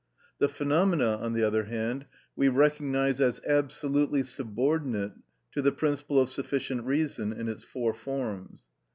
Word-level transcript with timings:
The 0.39 0.49
phenomena, 0.49 1.17
on 1.17 1.33
the 1.33 1.43
other 1.43 1.65
hand, 1.65 2.07
we 2.35 2.47
recognise 2.49 3.21
as 3.21 3.39
absolutely 3.45 4.23
subordinate 4.23 5.11
to 5.51 5.61
the 5.61 5.71
principle 5.71 6.19
of 6.19 6.31
sufficient 6.31 6.85
reason 6.85 7.31
in 7.31 7.47
its 7.47 7.63
four 7.63 7.93
forms. 7.93 8.63